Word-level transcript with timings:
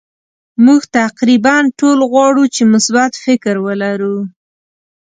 مونږ 0.65 0.81
تقریبا 0.99 1.55
ټول 1.79 1.99
غواړو 2.11 2.43
چې 2.55 2.61
مثبت 2.73 3.11
فکر 3.25 3.55
ولرو. 3.65 4.17